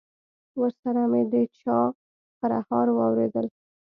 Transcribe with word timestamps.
ورسره 0.59 1.03
مې 1.11 1.21
د 1.31 1.33
چا 1.59 1.77
خرهار 2.37 2.87
واورېدل. 2.93 3.47